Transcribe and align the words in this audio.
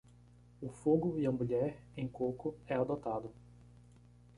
O 0.59 0.67
fogo 0.71 1.19
e 1.19 1.27
a 1.27 1.31
mulher, 1.31 1.77
em 1.95 2.07
coco, 2.07 2.55
é 2.65 2.73
adotado. 2.73 3.31